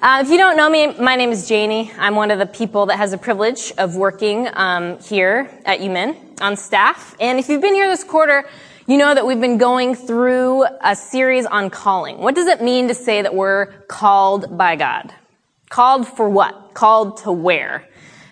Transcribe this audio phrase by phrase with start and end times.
[0.00, 1.90] Uh, if you don't know me, my name is Janie.
[1.98, 6.40] I'm one of the people that has the privilege of working um, here at UMinn
[6.40, 7.16] on staff.
[7.18, 8.44] And if you've been here this quarter,
[8.86, 12.18] you know that we've been going through a series on calling.
[12.18, 15.12] What does it mean to say that we're called by God?
[15.68, 16.74] Called for what?
[16.74, 17.84] Called to where?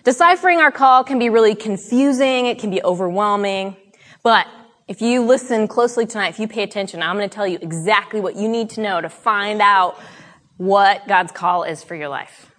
[0.05, 2.45] Deciphering our call can be really confusing.
[2.45, 3.75] It can be overwhelming.
[4.23, 4.47] But
[4.87, 8.21] if you listen closely tonight, if you pay attention, I'm going to tell you exactly
[8.21, 9.99] what you need to know to find out
[10.57, 12.51] what God's call is for your life.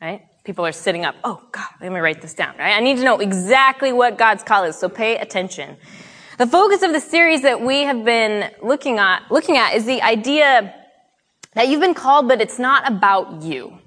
[0.00, 0.22] Right?
[0.44, 1.14] People are sitting up.
[1.22, 2.56] Oh, God, let me write this down.
[2.56, 2.72] Right?
[2.72, 5.76] I need to know exactly what God's call is, so pay attention.
[6.38, 10.00] The focus of the series that we have been looking at, looking at is the
[10.00, 10.74] idea
[11.54, 13.78] that you've been called, but it's not about you.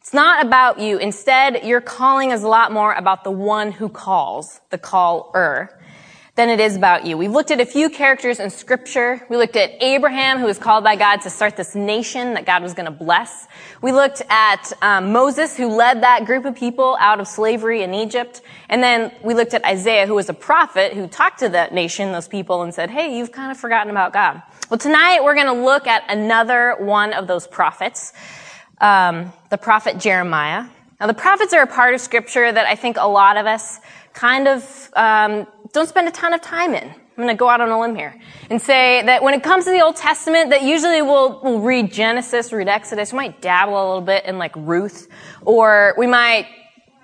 [0.00, 0.98] It's not about you.
[0.98, 5.75] Instead, your calling is a lot more about the one who calls, the caller
[6.36, 7.16] than it is about you.
[7.16, 9.24] We've looked at a few characters in scripture.
[9.30, 12.62] We looked at Abraham, who was called by God to start this nation that God
[12.62, 13.48] was going to bless.
[13.80, 17.94] We looked at um, Moses, who led that group of people out of slavery in
[17.94, 18.42] Egypt.
[18.68, 22.12] And then we looked at Isaiah, who was a prophet who talked to that nation,
[22.12, 24.42] those people, and said, hey, you've kind of forgotten about God.
[24.68, 28.12] Well, tonight we're going to look at another one of those prophets,
[28.78, 30.66] um, the prophet Jeremiah.
[31.00, 33.80] Now, the prophets are a part of scripture that I think a lot of us
[34.12, 35.46] kind of um,
[35.76, 36.84] don't spend a ton of time in.
[36.84, 39.66] I'm going to go out on a limb here and say that when it comes
[39.66, 43.74] to the Old Testament, that usually we'll, we'll read Genesis, read Exodus, we might dabble
[43.74, 45.08] a little bit in like Ruth,
[45.42, 46.46] or we might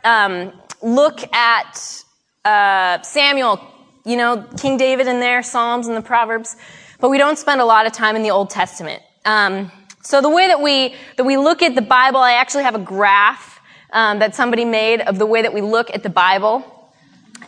[0.04, 2.02] um, look at
[2.46, 3.60] uh, Samuel,
[4.06, 6.56] you know, King David in there, Psalms and the Proverbs,
[6.98, 9.02] but we don't spend a lot of time in the Old Testament.
[9.26, 9.70] Um,
[10.02, 12.78] so the way that we that we look at the Bible, I actually have a
[12.78, 13.60] graph
[13.92, 16.81] um, that somebody made of the way that we look at the Bible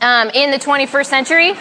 [0.01, 1.55] um, in the 21st century.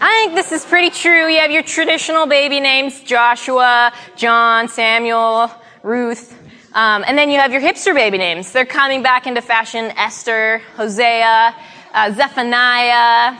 [0.00, 1.28] I think this is pretty true.
[1.28, 5.50] You have your traditional baby names, Joshua, John, Samuel,
[5.82, 6.36] Ruth.
[6.74, 8.50] Um, and then you have your hipster baby names.
[8.50, 9.92] They're coming back into fashion.
[9.96, 11.54] Esther, Hosea,
[11.94, 13.38] uh, Zephaniah.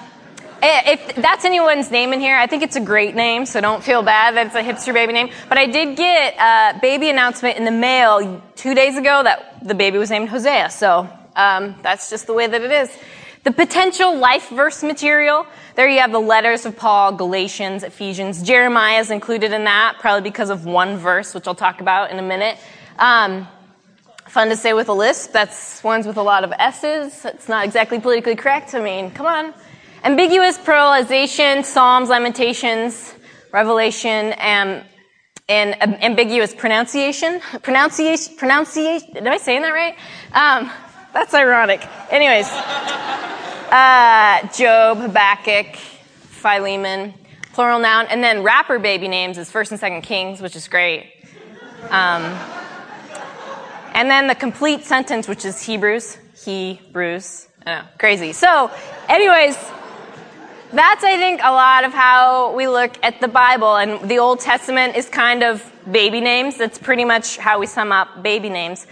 [0.62, 4.02] If that's anyone's name in here, I think it's a great name, so don't feel
[4.02, 5.30] bad that it's a hipster baby name.
[5.48, 9.74] But I did get a baby announcement in the mail two days ago that the
[9.74, 10.70] baby was named Hosea.
[10.70, 12.90] So um, that's just the way that it is.
[13.44, 18.42] The potential life verse material, there you have the letters of Paul, Galatians, Ephesians.
[18.42, 22.18] Jeremiah is included in that, probably because of one verse, which I'll talk about in
[22.18, 22.56] a minute.
[22.98, 23.46] Um,
[24.26, 25.32] fun to say with a lisp.
[25.32, 27.20] That's ones with a lot of S's.
[27.20, 28.74] That's not exactly politically correct.
[28.74, 29.52] I mean, come on.
[30.04, 33.12] Ambiguous pluralization, Psalms, Lamentations,
[33.52, 34.86] Revelation, and,
[35.50, 37.40] and ambiguous pronunciation.
[37.60, 39.96] Pronunciation, pronunciation, am I saying that right?
[40.32, 40.70] Um,
[41.14, 41.86] that's ironic.
[42.10, 42.48] Anyways,
[43.70, 47.14] uh, Job, Habakkuk, Philemon,
[47.52, 51.12] plural noun, and then rapper baby names is First and Second Kings, which is great.
[51.90, 52.24] Um,
[53.94, 57.48] and then the complete sentence, which is Hebrews, he, Bruce.
[57.64, 58.32] I know, crazy.
[58.32, 58.70] So,
[59.08, 59.56] anyways,
[60.72, 64.40] that's I think a lot of how we look at the Bible, and the Old
[64.40, 66.58] Testament is kind of baby names.
[66.58, 68.86] That's pretty much how we sum up baby names.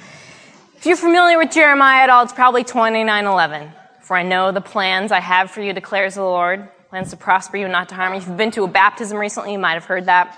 [0.83, 3.71] If you're familiar with Jeremiah at all, it's probably 29:11.
[4.01, 7.57] For I know the plans I have for you, declares the Lord, plans to prosper
[7.57, 8.19] you and not to harm you.
[8.19, 10.37] If you've been to a baptism recently, you might have heard that.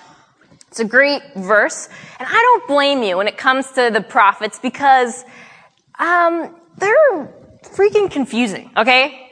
[0.69, 1.89] It's a great verse,
[2.19, 5.25] and I don't blame you when it comes to the prophets because
[5.99, 8.71] um, they're freaking confusing.
[8.77, 9.24] Okay,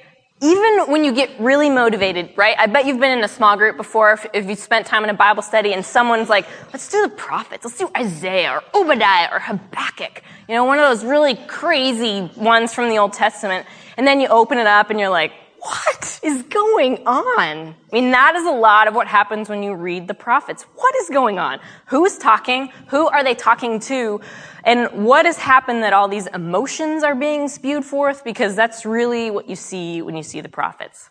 [0.43, 2.57] even when you get really motivated, right?
[2.59, 5.11] I bet you've been in a small group before if, if you spent time in
[5.11, 7.65] a Bible study and someone's like, let's do the prophets.
[7.65, 10.23] Let's do Isaiah or Obadiah or Habakkuk.
[10.49, 13.69] You know, one of those really crazy ones from the Old Testament.
[13.97, 15.33] And then you open it up and you're like,
[15.63, 17.37] what is going on?
[17.39, 20.65] I mean, that is a lot of what happens when you read the prophets.
[20.75, 21.61] What is going on?
[21.87, 22.73] Who is talking?
[22.89, 24.21] Who are they talking to?
[24.65, 28.25] And what has happened that all these emotions are being spewed forth?
[28.25, 31.11] Because that's really what you see when you see the prophets.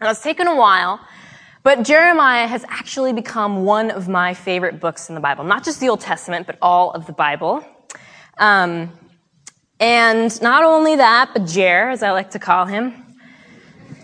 [0.00, 0.98] Now, it's taken a while,
[1.62, 5.44] but Jeremiah has actually become one of my favorite books in the Bible.
[5.44, 7.64] Not just the Old Testament, but all of the Bible.
[8.36, 8.90] Um,
[9.78, 13.09] and not only that, but Jer, as I like to call him,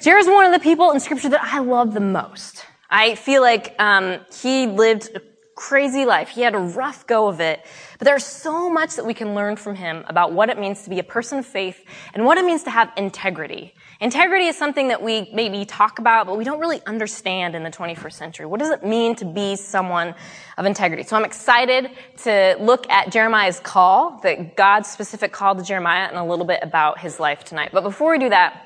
[0.07, 2.65] Jer is one of the people in scripture that I love the most.
[2.89, 5.21] I feel like um, he lived a
[5.57, 6.29] crazy life.
[6.29, 7.67] He had a rough go of it.
[7.99, 10.91] But there's so much that we can learn from him about what it means to
[10.91, 13.75] be a person of faith and what it means to have integrity.
[14.01, 17.71] Integrity is something that we maybe talk about, but we don't really understand in the
[17.73, 18.47] 21st century.
[18.47, 20.15] What does it mean to be someone
[20.57, 21.03] of integrity?
[21.03, 26.17] So I'm excited to look at Jeremiah's call, that God's specific call to Jeremiah, and
[26.17, 27.71] a little bit about his life tonight.
[27.73, 28.63] But before we do that,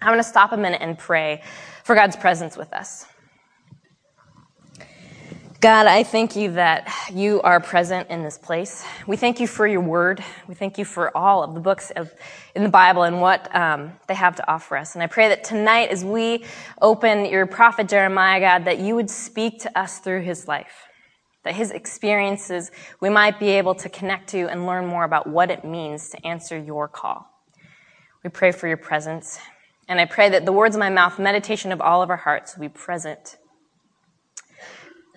[0.00, 1.42] I'm going to stop a minute and pray
[1.82, 3.04] for God's presence with us.
[5.60, 8.84] God, I thank you that you are present in this place.
[9.08, 10.22] We thank you for your word.
[10.46, 12.14] We thank you for all of the books of,
[12.54, 14.94] in the Bible and what um, they have to offer us.
[14.94, 16.44] And I pray that tonight, as we
[16.80, 20.86] open your prophet Jeremiah, God, that you would speak to us through his life,
[21.42, 25.50] that his experiences we might be able to connect to and learn more about what
[25.50, 27.28] it means to answer your call.
[28.22, 29.40] We pray for your presence.
[29.88, 32.54] And I pray that the words of my mouth, meditation of all of our hearts,
[32.54, 33.38] will be present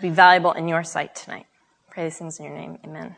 [0.01, 1.45] be valuable in your sight tonight.
[1.89, 2.79] Pray these things in your name.
[2.83, 3.15] Amen.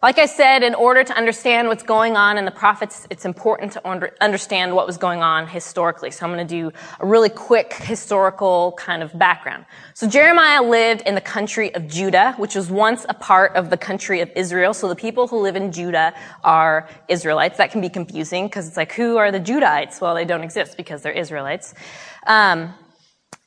[0.00, 3.72] Like I said, in order to understand what's going on in the prophets, it's important
[3.72, 6.12] to understand what was going on historically.
[6.12, 9.64] So I'm going to do a really quick historical kind of background.
[9.94, 13.76] So Jeremiah lived in the country of Judah, which was once a part of the
[13.76, 14.72] country of Israel.
[14.72, 17.58] So the people who live in Judah are Israelites.
[17.58, 20.00] That can be confusing because it's like, who are the Judahites?
[20.00, 21.74] Well, they don't exist because they're Israelites.
[22.24, 22.72] Um,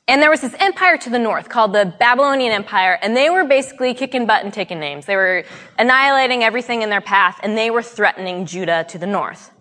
[0.08, 3.44] and there was this empire to the north called the Babylonian Empire, and they were
[3.44, 5.06] basically kicking butt and taking names.
[5.06, 5.44] They were
[5.78, 9.52] annihilating everything in their path, and they were threatening Judah to the north.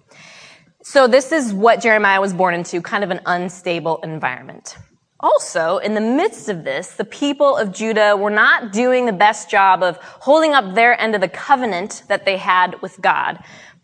[0.83, 4.77] So this is what Jeremiah was born into, kind of an unstable environment.
[5.19, 9.51] Also, in the midst of this, the people of Judah were not doing the best
[9.51, 13.37] job of holding up their end of the covenant that they had with God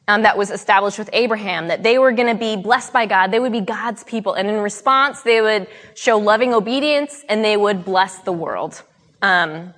[0.07, 3.31] um, that was established with Abraham, that they were going to be blessed by God.
[3.31, 4.33] They would be God's people.
[4.33, 8.81] And in response, they would show loving obedience and they would bless the world.
[9.21, 9.73] Um,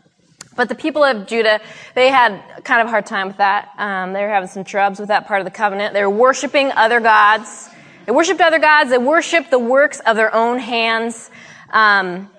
[0.55, 1.61] but the people of Judah,
[1.95, 3.69] they had kind of a hard time with that.
[3.77, 5.93] Um, they were having some troubles with that part of the covenant.
[5.93, 7.69] They were worshiping other gods.
[8.05, 8.89] They worshiped other gods.
[8.89, 11.31] They worshiped the works of their own hands.
[11.71, 12.29] Um,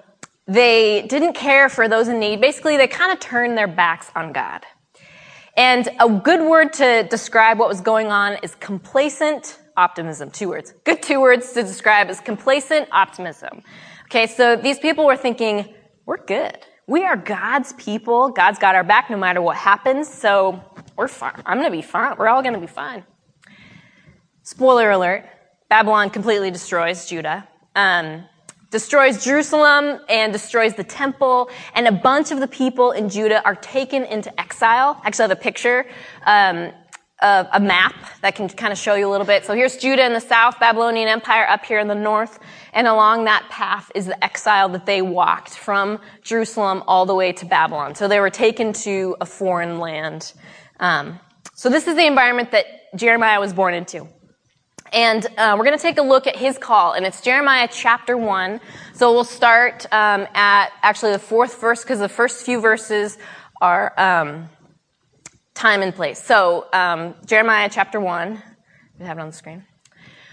[0.47, 2.41] they didn't care for those in need.
[2.41, 4.67] Basically, they kind of turned their backs on God.
[5.61, 10.31] And a good word to describe what was going on is complacent optimism.
[10.31, 10.73] Two words.
[10.85, 13.61] Good two words to describe is complacent optimism.
[14.05, 15.75] Okay, so these people were thinking,
[16.07, 16.57] we're good.
[16.87, 18.31] We are God's people.
[18.31, 20.65] God's got our back no matter what happens, so
[20.97, 21.43] we're fine.
[21.45, 22.17] I'm gonna be fine.
[22.17, 23.05] We're all gonna be fine.
[24.43, 25.27] Spoiler alert,
[25.69, 27.47] Babylon completely destroys Judah.
[27.77, 28.25] Um,
[28.71, 33.57] destroys Jerusalem and destroys the temple, and a bunch of the people in Judah are
[33.57, 35.01] taken into exile.
[35.05, 35.87] Actually, I have a picture,
[36.25, 36.73] um,
[37.23, 39.45] a map that can kind of show you a little bit.
[39.45, 42.39] So here's Judah in the south, Babylonian Empire up here in the north,
[42.73, 47.33] and along that path is the exile that they walked from Jerusalem all the way
[47.33, 47.95] to Babylon.
[47.95, 50.33] So they were taken to a foreign land.
[50.79, 51.21] Um,
[51.55, 52.65] so this is the environment that
[52.97, 54.09] Jeremiah was born into.
[54.93, 58.17] And uh, we're going to take a look at his call, and it's Jeremiah chapter
[58.17, 58.61] 1.
[58.93, 63.17] So we'll start um, at actually the fourth verse, because the first few verses
[63.61, 64.49] are um,
[65.55, 66.21] time and place.
[66.21, 68.43] So um, Jeremiah chapter 1,
[68.99, 69.65] we have it on the screen.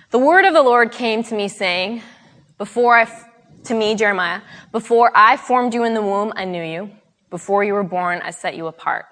[0.10, 2.02] The word of the Lord came to me, saying,
[2.58, 3.08] Before I,
[3.66, 6.90] to me, Jeremiah, before I formed you in the womb, I knew you.
[7.30, 9.06] Before you were born, I set you apart.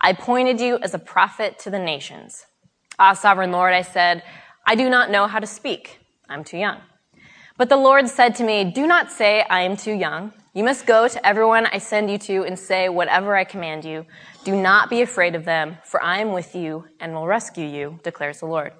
[0.00, 2.46] I appointed you as a prophet to the nations.
[2.98, 4.24] Ah, sovereign Lord, I said,
[4.68, 5.98] I do not know how to speak.
[6.28, 6.82] I'm too young.
[7.56, 10.34] But the Lord said to me, Do not say, I am too young.
[10.52, 14.04] You must go to everyone I send you to and say whatever I command you.
[14.44, 17.98] Do not be afraid of them, for I am with you and will rescue you,
[18.02, 18.74] declares the Lord.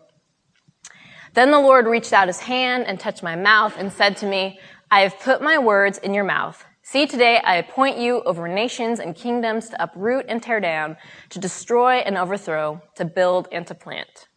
[1.32, 4.60] Then the Lord reached out his hand and touched my mouth and said to me,
[4.90, 6.66] I have put my words in your mouth.
[6.82, 10.98] See, today I appoint you over nations and kingdoms to uproot and tear down,
[11.30, 14.27] to destroy and overthrow, to build and to plant.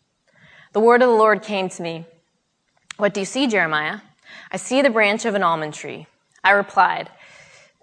[0.74, 2.06] The word of the Lord came to me.
[2.98, 4.00] What do you see, Jeremiah?
[4.52, 6.08] I see the branch of an almond tree.
[6.44, 7.10] I replied,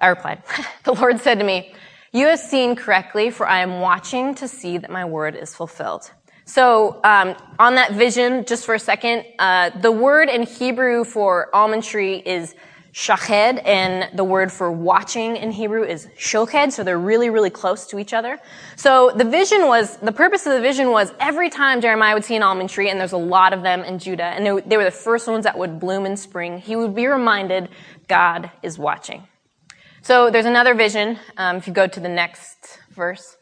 [0.01, 0.43] I replied,
[0.85, 1.75] the Lord said to me,
[2.13, 6.11] you have seen correctly, for I am watching to see that my word is fulfilled.
[6.47, 11.55] So, um, on that vision, just for a second, uh, the word in Hebrew for
[11.55, 12.55] almond tree is
[12.99, 17.87] shached, and the word for watching in Hebrew is shoched, so they're really, really close
[17.87, 18.41] to each other.
[18.75, 22.35] So the vision was, the purpose of the vision was every time Jeremiah would see
[22.35, 24.91] an almond tree, and there's a lot of them in Judah, and they were the
[24.91, 27.69] first ones that would bloom in spring, he would be reminded
[28.09, 29.23] God is watching.
[30.03, 33.37] So there's another vision, um, if you go to the next verse.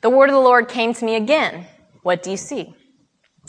[0.00, 1.66] The word of the Lord came to me again.
[2.02, 2.74] What do you see?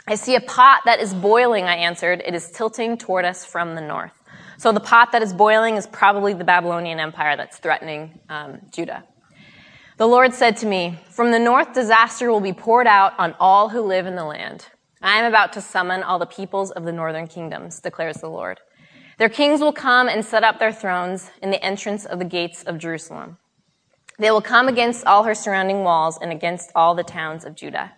[0.06, 2.22] I see a pot that is boiling, I answered.
[2.26, 4.12] It is tilting toward us from the north.
[4.58, 9.04] So the pot that is boiling is probably the Babylonian Empire that's threatening um, Judah.
[9.98, 13.70] The Lord said to me, From the north, disaster will be poured out on all
[13.70, 14.68] who live in the land.
[15.02, 18.60] I am about to summon all the peoples of the northern kingdoms, declares the Lord.
[19.18, 22.64] Their kings will come and set up their thrones in the entrance of the gates
[22.64, 23.38] of Jerusalem.
[24.18, 27.94] They will come against all her surrounding walls and against all the towns of Judah.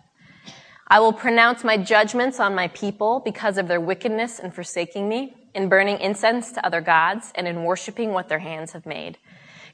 [0.86, 5.34] I will pronounce my judgments on my people because of their wickedness in forsaking me,
[5.54, 9.18] in burning incense to other gods, and in worshiping what their hands have made.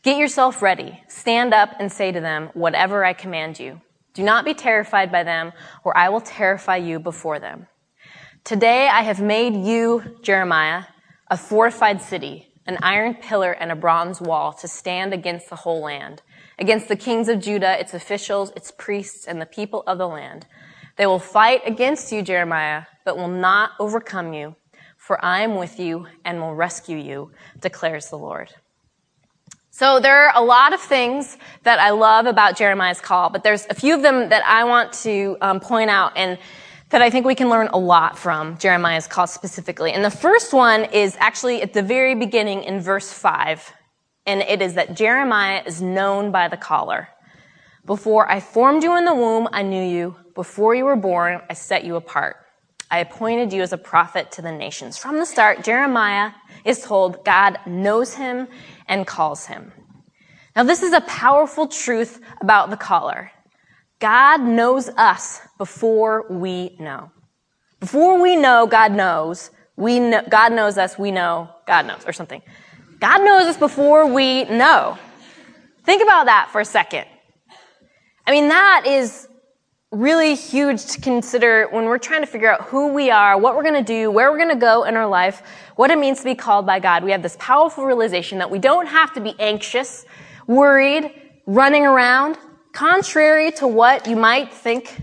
[0.03, 1.03] Get yourself ready.
[1.09, 3.81] Stand up and say to them, whatever I command you.
[4.13, 5.53] Do not be terrified by them,
[5.83, 7.67] or I will terrify you before them.
[8.45, 10.85] Today I have made you, Jeremiah,
[11.29, 15.81] a fortified city, an iron pillar and a bronze wall to stand against the whole
[15.81, 16.23] land,
[16.59, 20.47] against the kings of Judah, its officials, its priests, and the people of the land.
[20.97, 24.55] They will fight against you, Jeremiah, but will not overcome you,
[25.05, 27.31] for I am with you and will rescue you,
[27.61, 28.49] declares the Lord.
[29.69, 33.67] So there are a lot of things that I love about Jeremiah's call, but there's
[33.69, 36.39] a few of them that I want to um, point out and
[36.89, 39.93] that I think we can learn a lot from Jeremiah's call specifically.
[39.93, 43.75] And the first one is actually at the very beginning in verse 5.
[44.25, 47.09] And it is that Jeremiah is known by the caller.
[47.85, 50.17] Before I formed you in the womb, I knew you.
[50.35, 52.37] Before you were born, I set you apart.
[52.95, 54.97] I appointed you as a prophet to the nations.
[54.97, 56.31] From the start, Jeremiah
[56.65, 58.47] is told God knows him
[58.87, 59.73] and calls him.
[60.55, 63.33] Now, this is a powerful truth about the caller.
[63.99, 67.11] God knows us before we know.
[67.81, 72.13] Before we know God knows, we know, God knows us, we know God knows, or
[72.13, 72.43] something.
[73.01, 74.97] God knows us before we know.
[75.83, 77.07] Think about that for a second.
[78.25, 79.27] I mean, that is
[79.95, 83.63] really huge to consider when we're trying to figure out who we are, what we're
[83.63, 85.43] going to do, where we're going to go in our life,
[85.77, 87.05] what it means to be called by God.
[87.05, 90.05] We have this powerful realization that we don't have to be anxious,
[90.47, 91.13] worried,
[91.47, 92.39] running around.
[92.73, 95.01] Contrary to what you might think,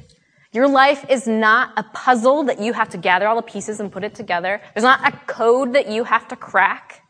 [0.51, 3.89] your life is not a puzzle that you have to gather all the pieces and
[3.89, 4.61] put it together.
[4.73, 7.01] There's not a code that you have to crack.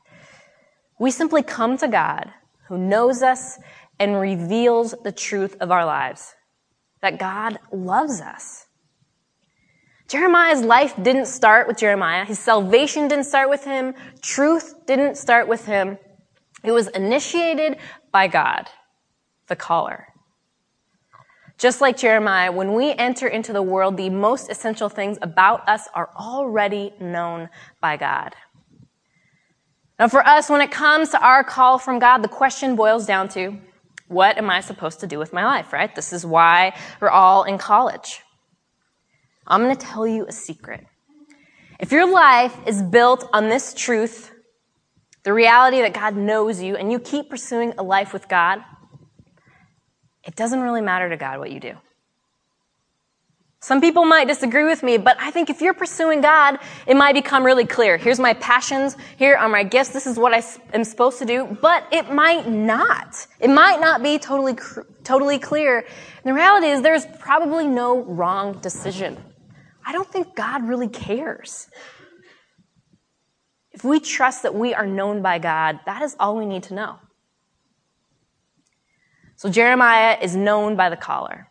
[0.99, 2.31] We simply come to God
[2.67, 3.57] who knows us
[3.99, 6.35] and reveals the truth of our lives
[7.01, 8.65] that God loves us.
[10.07, 12.25] Jeremiah's life didn't start with Jeremiah.
[12.25, 13.93] His salvation didn't start with him.
[14.21, 15.97] Truth didn't start with him.
[16.63, 17.77] It was initiated
[18.11, 18.67] by God,
[19.47, 20.07] the caller.
[21.57, 25.87] Just like Jeremiah, when we enter into the world, the most essential things about us
[25.93, 28.35] are already known by God.
[29.97, 33.29] Now, for us, when it comes to our call from God, the question boils down
[33.29, 33.59] to
[34.11, 35.93] what am I supposed to do with my life, right?
[35.95, 38.21] This is why we're all in college.
[39.47, 40.85] I'm going to tell you a secret.
[41.79, 44.31] If your life is built on this truth,
[45.23, 48.59] the reality that God knows you, and you keep pursuing a life with God,
[50.25, 51.73] it doesn't really matter to God what you do.
[53.63, 57.13] Some people might disagree with me, but I think if you're pursuing God, it might
[57.13, 57.95] become really clear.
[57.95, 58.97] Here's my passions.
[59.17, 59.89] Here are my gifts.
[59.89, 61.45] This is what I am supposed to do.
[61.61, 63.27] But it might not.
[63.39, 64.57] It might not be totally,
[65.03, 65.77] totally clear.
[65.77, 69.23] And the reality is there's probably no wrong decision.
[69.85, 71.67] I don't think God really cares.
[73.73, 76.73] If we trust that we are known by God, that is all we need to
[76.73, 76.95] know.
[79.35, 81.50] So Jeremiah is known by the caller.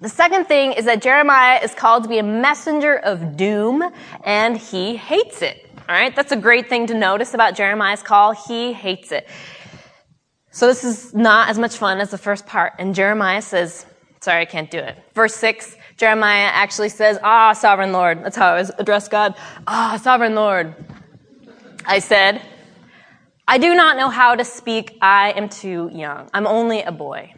[0.00, 3.82] The second thing is that Jeremiah is called to be a messenger of doom,
[4.24, 5.68] and he hates it.
[5.88, 8.32] All right, that's a great thing to notice about Jeremiah's call.
[8.32, 9.28] He hates it.
[10.50, 12.74] So this is not as much fun as the first part.
[12.78, 13.86] And Jeremiah says,
[14.20, 14.96] sorry, I can't do it.
[15.14, 18.24] Verse 6, Jeremiah actually says, Ah, sovereign Lord.
[18.24, 19.34] That's how I address God.
[19.66, 20.74] Ah, sovereign Lord.
[21.84, 22.42] I said,
[23.48, 24.96] I do not know how to speak.
[25.00, 26.28] I am too young.
[26.32, 27.34] I'm only a boy.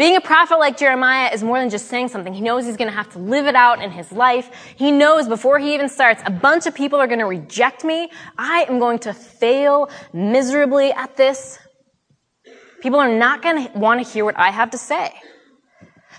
[0.00, 2.32] Being a prophet like Jeremiah is more than just saying something.
[2.32, 4.50] He knows he's going to have to live it out in his life.
[4.74, 8.10] He knows before he even starts, a bunch of people are going to reject me.
[8.38, 11.58] I am going to fail miserably at this.
[12.80, 15.12] People are not going to want to hear what I have to say.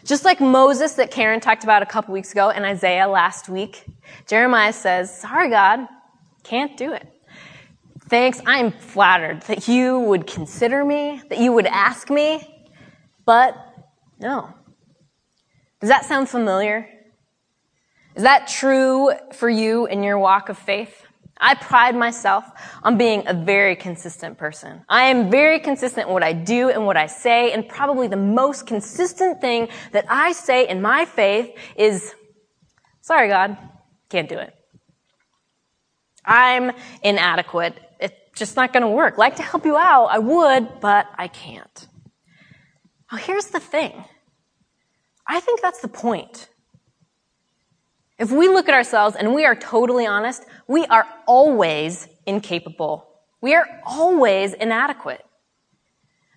[0.05, 3.83] Just like Moses that Karen talked about a couple weeks ago and Isaiah last week,
[4.27, 5.87] Jeremiah says, sorry God,
[6.43, 7.07] can't do it.
[8.09, 12.47] Thanks, I'm flattered that you would consider me, that you would ask me,
[13.25, 13.55] but
[14.21, 14.53] no.
[15.79, 16.87] Does that sound familiar?
[18.15, 21.07] Is that true for you in your walk of faith?
[21.39, 22.45] I pride myself
[22.83, 24.85] on being a very consistent person.
[24.87, 28.15] I am very consistent in what I do and what I say, and probably the
[28.15, 32.13] most consistent thing that I say in my faith is,
[33.01, 33.57] sorry God,
[34.09, 34.53] can't do it.
[36.23, 37.73] I'm inadequate.
[37.99, 39.17] It's just not gonna work.
[39.17, 41.87] Like to help you out, I would, but I can't.
[43.11, 44.03] Now here's the thing.
[45.27, 46.49] I think that's the point.
[48.17, 53.07] If we look at ourselves and we are totally honest, we are always incapable.
[53.41, 55.25] We are always inadequate.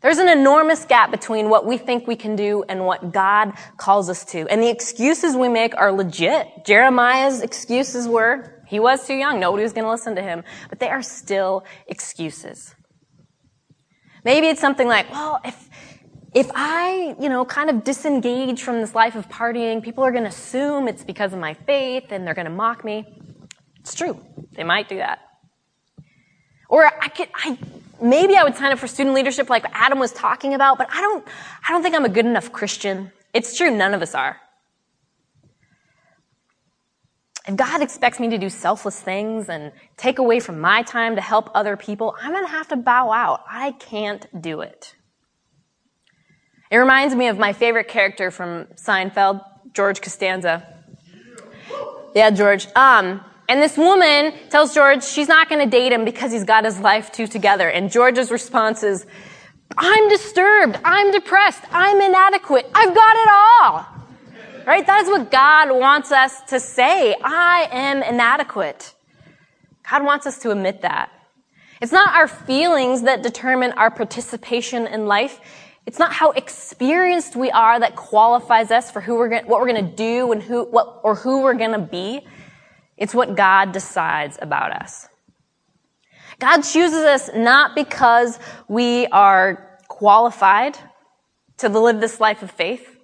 [0.01, 4.11] There's an enormous gap between what we think we can do and what God calls
[4.11, 4.47] us to.
[4.49, 6.65] And the excuses we make are legit.
[6.67, 9.41] Jeremiah's excuses were, he was too young.
[9.41, 10.45] Nobody was going to listen to him.
[10.69, 12.75] But they are still excuses.
[14.25, 15.71] Maybe it's something like, well, if,
[16.35, 20.25] if I, you know, kind of disengage from this life of partying, people are going
[20.25, 23.07] to assume it's because of my faith and they're going to mock me.
[23.79, 24.19] It's true.
[24.53, 25.21] They might do that.
[26.69, 27.57] Or I could, I,
[28.03, 31.01] maybe I would sign up for student leadership like Adam was talking about, but I
[31.01, 31.25] don't,
[31.69, 33.13] I don't think I'm a good enough Christian.
[33.33, 33.71] It's true.
[33.71, 34.41] None of us are.
[37.47, 41.21] If God expects me to do selfless things and take away from my time to
[41.21, 43.45] help other people, I'm going to have to bow out.
[43.49, 44.97] I can't do it.
[46.75, 50.67] It reminds me of my favorite character from Seinfeld, George Costanza.
[52.17, 52.67] Yeah, George.
[52.75, 56.65] Um, and this woman tells George she's not going to date him because he's got
[56.65, 57.69] his life too together.
[57.69, 59.07] And George's response is,
[59.79, 60.77] I'm disturbed.
[60.85, 61.63] I'm depressed.
[61.71, 62.69] I'm inadequate.
[62.75, 63.87] I've got it all.
[64.67, 64.85] Right?
[64.85, 67.15] That is what God wants us to say.
[67.23, 68.95] I am inadequate.
[69.89, 71.13] God wants us to admit that.
[71.81, 75.39] It's not our feelings that determine our participation in life.
[75.87, 79.69] It's not how experienced we are that qualifies us for who we're going, what we're
[79.69, 82.27] going to do and who, what, or who we're going to be.
[82.97, 85.09] It's what God decides about us.
[86.39, 90.79] God chooses us not because we are qualified
[91.59, 92.99] to live this life of faith.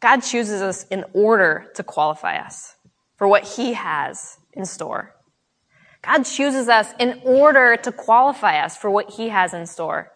[0.00, 2.74] God chooses us in order to qualify us
[3.16, 5.14] for what He has in store.
[6.02, 10.12] God chooses us in order to qualify us for what He has in store.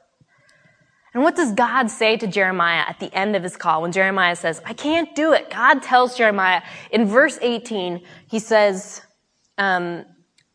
[1.12, 4.36] And what does God say to Jeremiah at the end of his call when Jeremiah
[4.36, 5.50] says, I can't do it?
[5.50, 6.62] God tells Jeremiah
[6.92, 9.02] in verse 18, he says,
[9.58, 10.04] um,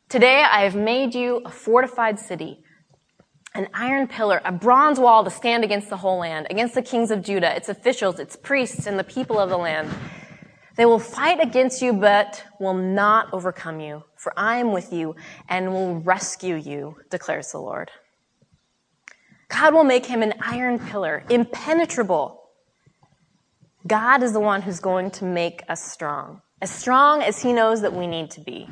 [0.08, 2.64] Today I have made you a fortified city,
[3.54, 7.12] an iron pillar, a bronze wall to stand against the whole land, against the kings
[7.12, 9.90] of Judah, its officials, its priests, and the people of the land.
[10.78, 15.16] They will fight against you, but will not overcome you, for I am with you
[15.50, 17.92] and will rescue you, declares the Lord.
[19.50, 22.42] God will make him an iron pillar, impenetrable.
[23.88, 27.82] God is the one who's going to make us strong, as strong as he knows
[27.82, 28.68] that we need to be.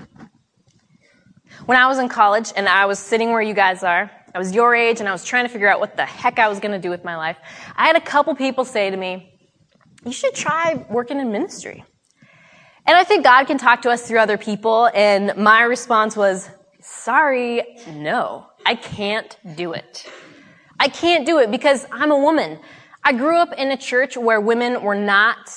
[1.66, 4.56] When I was in college and I was sitting where you guys are, I was
[4.56, 6.72] your age and I was trying to figure out what the heck I was going
[6.72, 7.38] to do with my life.
[7.76, 9.40] I had a couple people say to me,
[10.04, 11.86] you should try working in ministry.
[12.86, 14.90] And I think God can talk to us through other people.
[14.94, 16.50] And my response was,
[16.82, 20.06] sorry, no, I can't do it.
[20.84, 22.60] I can't do it because I'm a woman.
[23.06, 25.50] I grew up in a church where women were not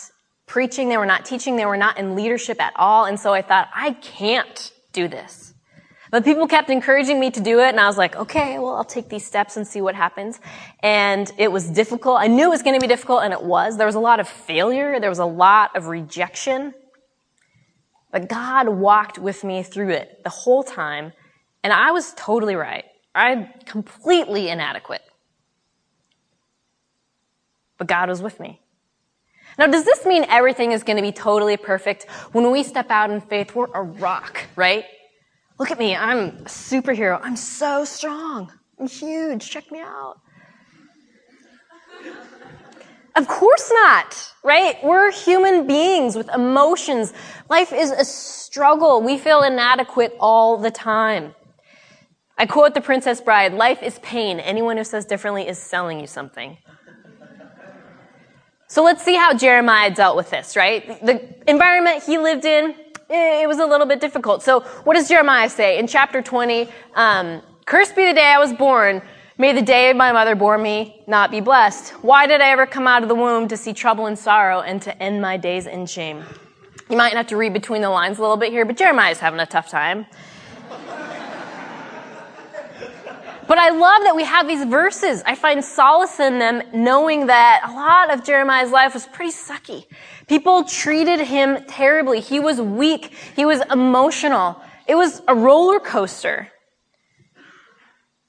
[0.46, 3.06] preaching, they were not teaching, they were not in leadership at all.
[3.06, 5.52] And so I thought, I can't do this.
[6.12, 8.84] But people kept encouraging me to do it, and I was like, okay, well, I'll
[8.84, 10.38] take these steps and see what happens.
[10.78, 12.20] And it was difficult.
[12.20, 13.76] I knew it was going to be difficult, and it was.
[13.78, 15.00] There was a lot of failure.
[15.00, 16.72] There was a lot of rejection.
[18.12, 21.12] But God walked with me through it the whole time,
[21.64, 22.84] and I was totally right.
[23.12, 25.02] I'm completely inadequate.
[27.78, 28.60] But God was with me.
[29.58, 32.10] Now, does this mean everything is going to be totally perfect?
[32.32, 34.84] When we step out in faith, we're a rock, right?
[35.58, 35.96] Look at me.
[35.96, 37.18] I'm a superhero.
[37.22, 38.52] I'm so strong.
[38.78, 39.48] I'm huge.
[39.48, 40.20] Check me out.
[43.16, 44.76] Of course not, right?
[44.84, 47.14] We're human beings with emotions.
[47.48, 49.00] Life is a struggle.
[49.00, 51.34] We feel inadequate all the time.
[52.36, 54.38] I quote the Princess Bride, life is pain.
[54.38, 56.58] Anyone who says differently is selling you something.
[58.68, 61.04] So let's see how Jeremiah dealt with this, right?
[61.04, 62.74] The environment he lived in,
[63.08, 64.42] it was a little bit difficult.
[64.42, 66.68] So what does Jeremiah say in chapter 20?
[66.94, 69.02] Um, Cursed be the day I was born.
[69.38, 71.90] May the day my mother bore me not be blessed.
[72.02, 74.80] Why did I ever come out of the womb to see trouble and sorrow and
[74.82, 76.24] to end my days in shame?
[76.88, 79.40] You might have to read between the lines a little bit here, but Jeremiah's having
[79.40, 80.06] a tough time.
[83.46, 85.22] But I love that we have these verses.
[85.24, 89.86] I find solace in them knowing that a lot of Jeremiah's life was pretty sucky.
[90.26, 92.20] People treated him terribly.
[92.20, 93.14] He was weak.
[93.36, 94.60] He was emotional.
[94.88, 96.48] It was a roller coaster.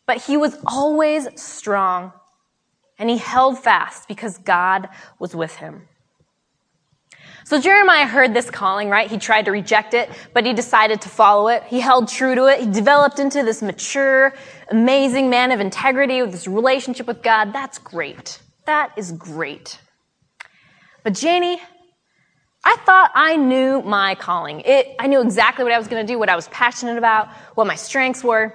[0.05, 2.13] But he was always strong
[2.99, 5.87] and he held fast because God was with him.
[7.47, 9.09] So Jeremiah heard this calling, right?
[9.09, 11.63] He tried to reject it, but he decided to follow it.
[11.63, 12.59] He held true to it.
[12.59, 14.33] He developed into this mature,
[14.69, 17.53] amazing man of integrity with this relationship with God.
[17.53, 18.39] That's great.
[18.65, 19.79] That is great.
[21.03, 21.61] But Janie,
[22.63, 24.61] I thought I knew my calling.
[24.61, 27.29] It, I knew exactly what I was going to do, what I was passionate about,
[27.55, 28.53] what my strengths were.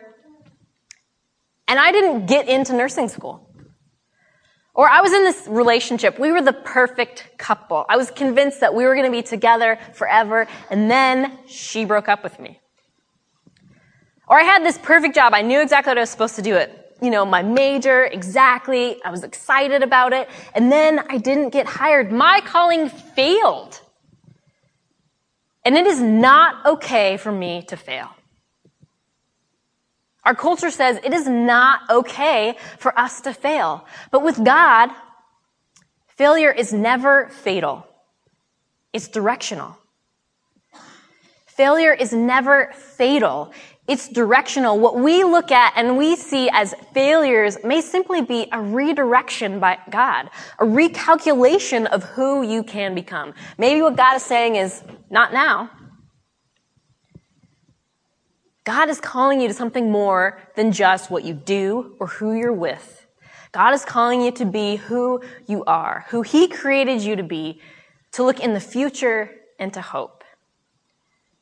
[1.67, 3.49] And I didn't get into nursing school.
[4.75, 6.19] Or I was in this relationship.
[6.19, 7.85] We were the perfect couple.
[7.89, 10.47] I was convinced that we were going to be together forever.
[10.71, 12.59] And then she broke up with me.
[14.29, 15.35] Or I had this perfect job.
[15.35, 19.03] I knew exactly what I was supposed to do it you know, my major exactly.
[19.05, 20.31] I was excited about it.
[20.55, 22.13] And then I didn't get hired.
[22.13, 23.81] My calling failed.
[25.65, 28.09] And it is not okay for me to fail.
[30.25, 33.85] Our culture says it is not okay for us to fail.
[34.13, 34.91] But with God,
[36.07, 37.85] failure is never fatal.
[38.93, 39.77] It's directional.
[41.47, 43.53] Failure is never fatal.
[43.89, 44.79] It's directional.
[44.79, 49.79] What we look at and we see as failures may simply be a redirection by
[49.91, 53.35] God, a recalculation of who you can become.
[53.59, 55.71] Maybe what God is saying is, not now.
[58.65, 62.53] God is calling you to something more than just what you do or who you're
[62.53, 63.07] with.
[63.51, 67.61] God is calling you to be who you are, who He created you to be,
[68.13, 70.22] to look in the future and to hope.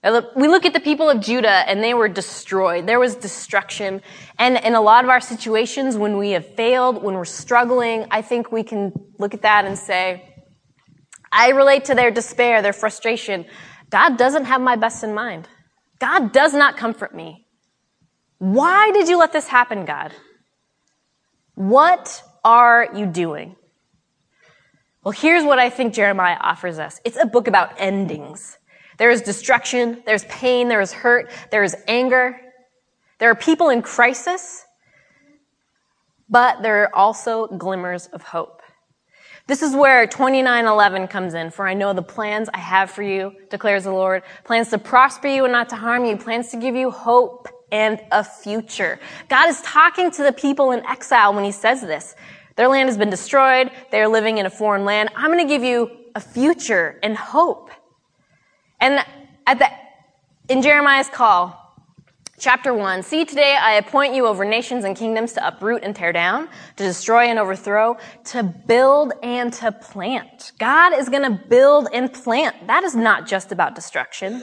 [0.02, 2.86] We look at the people of Judah and they were destroyed.
[2.86, 4.00] There was destruction.
[4.38, 8.22] And in a lot of our situations, when we have failed, when we're struggling, I
[8.22, 10.26] think we can look at that and say,
[11.30, 13.44] I relate to their despair, their frustration.
[13.90, 15.48] God doesn't have my best in mind.
[15.98, 17.46] God does not comfort me.
[18.38, 20.12] Why did you let this happen, God?
[21.54, 23.54] What are you doing?
[25.04, 27.00] Well, here's what I think Jeremiah offers us.
[27.04, 28.56] It's a book about endings.
[29.00, 32.38] There is destruction, there's pain, there is hurt, there is anger.
[33.18, 34.66] There are people in crisis,
[36.28, 38.60] but there are also glimmers of hope.
[39.46, 41.50] This is where 2911 comes in.
[41.50, 44.22] For I know the plans I have for you, declares the Lord.
[44.44, 46.18] Plans to prosper you and not to harm you.
[46.18, 49.00] Plans to give you hope and a future.
[49.30, 52.14] God is talking to the people in exile when he says this.
[52.56, 53.70] Their land has been destroyed.
[53.90, 55.08] They're living in a foreign land.
[55.16, 57.70] I'm going to give you a future and hope.
[58.80, 59.04] And
[59.46, 59.68] at the,
[60.48, 61.56] in Jeremiah's call,
[62.38, 66.12] chapter 1, see today I appoint you over nations and kingdoms to uproot and tear
[66.12, 70.52] down, to destroy and overthrow, to build and to plant.
[70.58, 72.66] God is going to build and plant.
[72.66, 74.42] That is not just about destruction.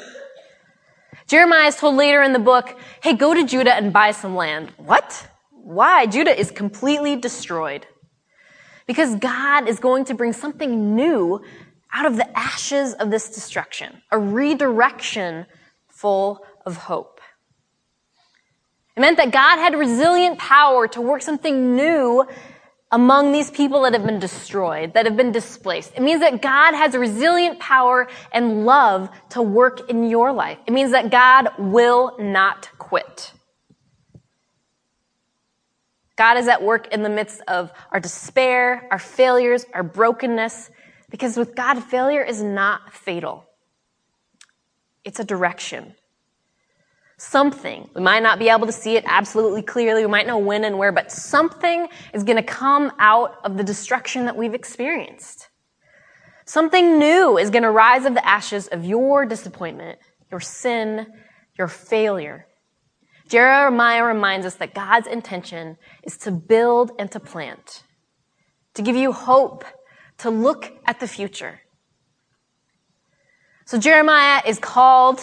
[1.25, 4.71] Jeremiah is told later in the book, hey, go to Judah and buy some land.
[4.77, 5.27] What?
[5.51, 6.05] Why?
[6.05, 7.85] Judah is completely destroyed.
[8.85, 11.41] Because God is going to bring something new
[11.93, 15.45] out of the ashes of this destruction, a redirection
[15.89, 17.21] full of hope.
[18.95, 22.25] It meant that God had resilient power to work something new
[22.91, 25.93] among these people that have been destroyed, that have been displaced.
[25.95, 30.57] It means that God has resilient power and love to work in your life.
[30.65, 33.33] It means that God will not quit.
[36.15, 40.71] God is at work in the midst of our despair, our failures, our brokenness,
[41.09, 43.45] because with God, failure is not fatal.
[45.03, 45.95] It's a direction.
[47.17, 50.63] Something, we might not be able to see it absolutely clearly, we might know when
[50.63, 55.49] and where, but something is going to come out of the destruction that we've experienced.
[56.45, 59.97] Something new is going to rise of the ashes of your disappointment,
[60.29, 61.07] your sin,
[61.57, 62.45] your failure.
[63.27, 67.83] Jeremiah reminds us that God's intention is to build and to plant,
[68.75, 69.65] to give you hope
[70.19, 71.61] to look at the future.
[73.65, 75.19] So Jeremiah is called,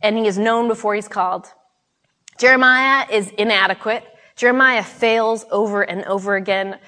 [0.00, 1.46] and he is known before he's called.
[2.38, 4.04] Jeremiah is inadequate.
[4.36, 6.78] Jeremiah fails over and over again.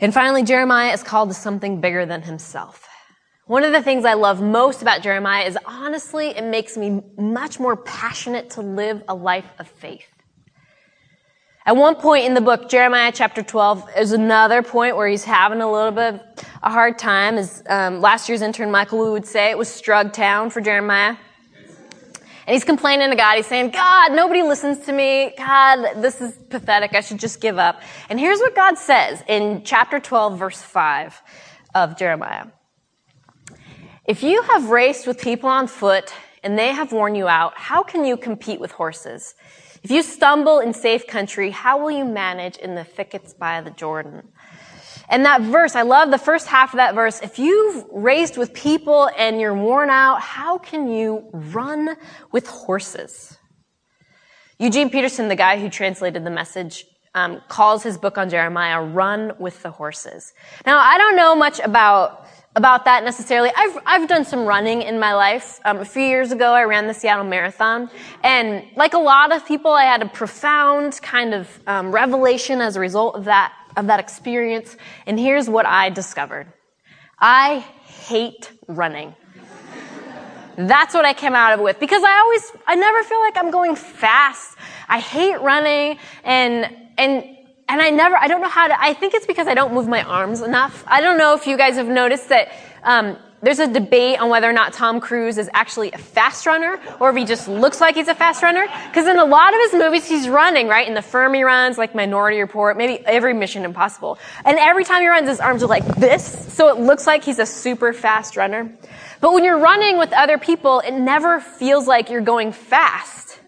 [0.00, 2.88] And finally, Jeremiah is called to something bigger than himself.
[3.46, 7.58] One of the things I love most about Jeremiah is honestly, it makes me much
[7.58, 10.06] more passionate to live a life of faith.
[11.64, 15.60] At one point in the book, Jeremiah chapter 12, is another point where he's having
[15.60, 16.20] a little bit of
[16.60, 17.38] a hard time.
[17.38, 21.16] As um, last year's intern Michael would say, it was Strug Town for Jeremiah.
[22.48, 23.36] And he's complaining to God.
[23.36, 25.34] He's saying, God, nobody listens to me.
[25.38, 26.96] God, this is pathetic.
[26.96, 27.80] I should just give up.
[28.10, 31.22] And here's what God says in chapter 12, verse 5
[31.76, 32.46] of Jeremiah.
[34.04, 37.84] If you have raced with people on foot and they have worn you out, how
[37.84, 39.36] can you compete with horses?
[39.82, 43.70] If you stumble in safe country, how will you manage in the thickets by the
[43.70, 44.28] Jordan?
[45.08, 47.20] And that verse, I love the first half of that verse.
[47.20, 51.96] If you've raced with people and you're worn out, how can you run
[52.30, 53.36] with horses?
[54.58, 59.32] Eugene Peterson, the guy who translated the message, um, calls his book on Jeremiah "Run
[59.38, 60.32] with the Horses."
[60.64, 63.50] Now, I don't know much about about that necessarily.
[63.56, 65.60] I've, I've done some running in my life.
[65.64, 67.90] Um, a few years ago, I ran the Seattle Marathon.
[68.22, 72.76] And like a lot of people, I had a profound kind of um, revelation as
[72.76, 74.76] a result of that, of that experience.
[75.06, 76.52] And here's what I discovered.
[77.18, 79.14] I hate running.
[80.56, 83.38] That's what I came out of it with because I always, I never feel like
[83.38, 84.58] I'm going fast.
[84.86, 87.24] I hate running and, and
[87.72, 89.88] and I never, I don't know how to, I think it's because I don't move
[89.88, 90.84] my arms enough.
[90.86, 94.48] I don't know if you guys have noticed that, um, there's a debate on whether
[94.48, 97.96] or not Tom Cruise is actually a fast runner or if he just looks like
[97.96, 98.68] he's a fast runner.
[98.88, 100.86] Because in a lot of his movies, he's running, right?
[100.86, 104.18] In the Firm he runs, like Minority Report, maybe every Mission Impossible.
[104.44, 107.40] And every time he runs, his arms are like this, so it looks like he's
[107.40, 108.70] a super fast runner.
[109.20, 113.40] But when you're running with other people, it never feels like you're going fast.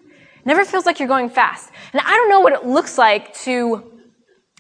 [0.45, 1.71] Never feels like you're going fast.
[1.93, 3.94] And I don't know what it looks like to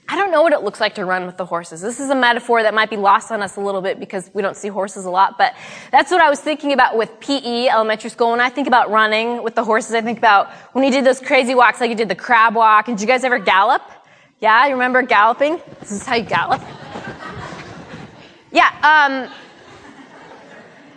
[0.06, 1.80] I don't know what it looks like to run with the horses.
[1.80, 4.42] This is a metaphor that might be lost on us a little bit because we
[4.42, 5.54] don't see horses a lot, but
[5.90, 8.32] that's what I was thinking about with PE, elementary school.
[8.32, 11.20] When I think about running with the horses, I think about when you did those
[11.20, 12.88] crazy walks, like you did the crab walk.
[12.88, 13.82] And did you guys ever gallop?
[14.40, 15.58] Yeah, you remember galloping?
[15.80, 16.60] This is how you gallop.
[18.52, 19.32] Yeah, um,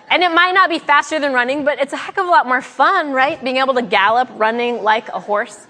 [0.10, 2.46] and it might not be faster than running, but it's a heck of a lot
[2.46, 3.42] more fun, right?
[3.42, 5.66] Being able to gallop running like a horse.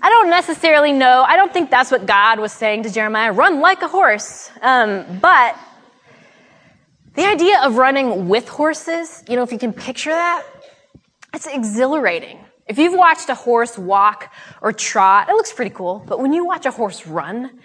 [0.00, 1.24] I don't necessarily know.
[1.26, 4.50] I don't think that's what God was saying to Jeremiah run like a horse.
[4.62, 5.56] Um, but
[7.14, 10.44] the idea of running with horses, you know, if you can picture that,
[11.34, 12.38] it's exhilarating.
[12.66, 14.32] If you've watched a horse walk
[14.62, 16.04] or trot, it looks pretty cool.
[16.06, 17.58] But when you watch a horse run,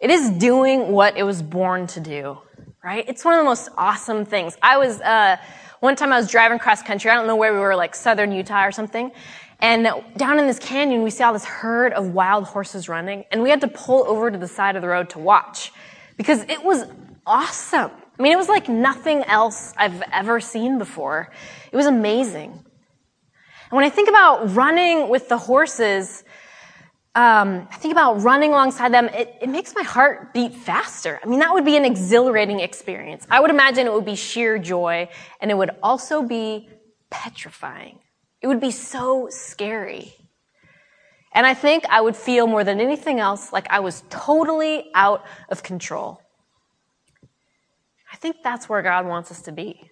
[0.00, 2.38] it is doing what it was born to do,
[2.84, 3.04] right?
[3.08, 4.56] It's one of the most awesome things.
[4.62, 5.38] I was, uh,
[5.80, 7.10] one time I was driving cross country.
[7.10, 9.10] I don't know where we were, like southern Utah or something.
[9.60, 13.50] And down in this canyon, we saw this herd of wild horses running, and we
[13.50, 15.72] had to pull over to the side of the road to watch
[16.16, 16.86] because it was
[17.26, 17.90] awesome.
[18.18, 21.30] I mean, it was like nothing else I've ever seen before.
[21.72, 22.50] It was amazing.
[22.52, 26.24] And when I think about running with the horses,
[27.14, 31.20] um, I think about running alongside them, it, it makes my heart beat faster.
[31.22, 33.26] I mean, that would be an exhilarating experience.
[33.30, 35.08] I would imagine it would be sheer joy,
[35.40, 36.68] and it would also be
[37.10, 37.98] petrifying.
[38.40, 40.14] It would be so scary.
[41.32, 45.24] And I think I would feel more than anything else like I was totally out
[45.48, 46.20] of control.
[48.12, 49.90] I think that's where God wants us to be.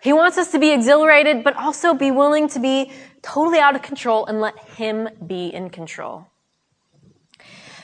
[0.00, 2.92] He wants us to be exhilarated, but also be willing to be
[3.22, 6.26] totally out of control and let Him be in control.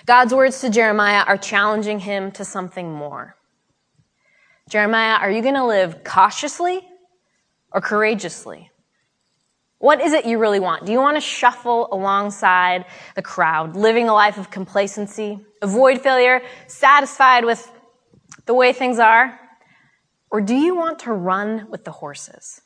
[0.08, 3.36] God's words to Jeremiah are challenging him to something more.
[4.66, 6.80] Jeremiah, are you going to live cautiously
[7.72, 8.70] or courageously?
[9.78, 10.86] What is it you really want?
[10.86, 16.42] Do you want to shuffle alongside the crowd, living a life of complacency, avoid failure,
[16.66, 17.70] satisfied with
[18.46, 19.38] the way things are?
[20.30, 22.60] Or do you want to run with the horses?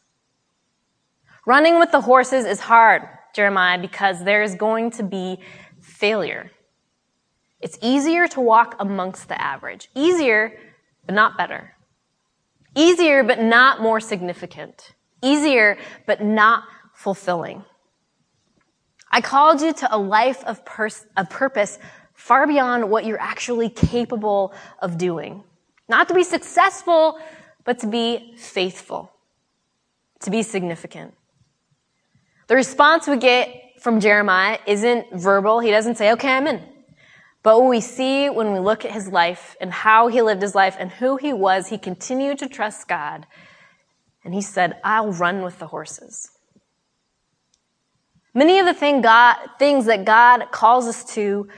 [1.46, 3.02] Running with the horses is hard,
[3.34, 5.38] Jeremiah, because there is going to be
[5.80, 6.50] failure.
[7.60, 9.88] It's easier to walk amongst the average.
[9.94, 10.52] Easier,
[11.04, 11.74] but not better.
[12.74, 14.94] Easier, but not more significant.
[15.22, 16.64] Easier, but not
[17.02, 17.64] fulfilling.
[19.10, 21.78] I called you to a life of, pers- of purpose
[22.14, 25.42] far beyond what you're actually capable of doing.
[25.88, 27.18] Not to be successful,
[27.64, 29.12] but to be faithful,
[30.20, 31.14] to be significant.
[32.46, 35.58] The response we get from Jeremiah isn't verbal.
[35.58, 36.62] He doesn't say, okay, I'm in.
[37.42, 40.54] But what we see when we look at his life and how he lived his
[40.54, 43.26] life and who he was, he continued to trust God.
[44.24, 46.31] And he said, I'll run with the horses.
[48.34, 51.48] Many of the thing God, things that God calls us to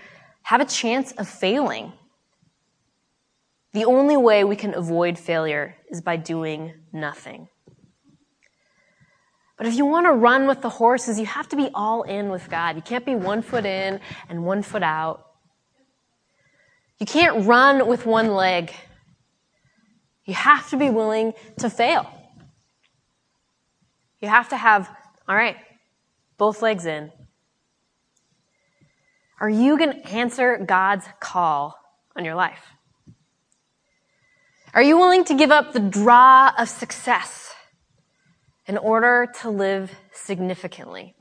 [0.42, 1.92] have a chance of failing.
[3.72, 7.48] The only way we can avoid failure is by doing nothing.
[9.56, 12.28] But if you want to run with the horses, you have to be all in
[12.28, 12.76] with God.
[12.76, 15.26] You can't be one foot in and one foot out.
[16.98, 18.72] You can't run with one leg.
[20.24, 22.10] You have to be willing to fail.
[24.20, 24.88] You have to have,
[25.28, 25.56] all right,
[26.36, 27.12] both legs in.
[29.40, 31.78] Are you going to answer God's call
[32.16, 32.64] on your life?
[34.72, 37.54] Are you willing to give up the draw of success
[38.66, 41.14] in order to live significantly?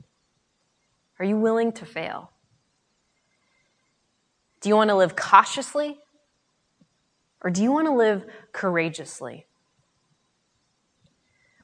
[1.18, 2.32] Are you willing to fail?
[4.60, 5.98] Do you want to live cautiously?
[7.42, 9.46] Or do you want to live courageously?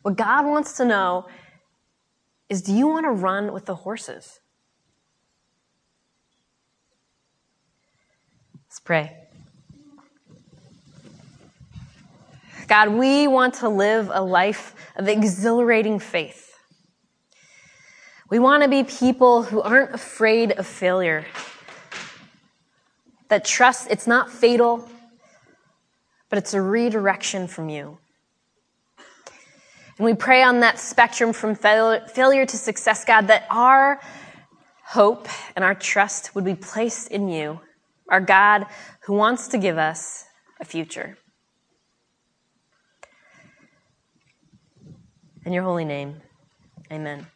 [0.02, 1.26] What God wants to know
[2.50, 4.40] is do you want to run with the horses?
[8.66, 9.16] Let's pray.
[12.66, 16.52] God, we want to live a life of exhilarating faith.
[18.28, 21.26] We want to be people who aren't afraid of failure,
[23.28, 24.88] that trust it's not fatal,
[26.28, 27.98] but it's a redirection from you.
[30.00, 34.00] And we pray on that spectrum from fail- failure to success, God, that our
[34.82, 37.60] hope and our trust would be placed in you,
[38.08, 38.64] our God
[39.00, 40.24] who wants to give us
[40.58, 41.18] a future.
[45.44, 46.22] In your holy name,
[46.90, 47.26] amen.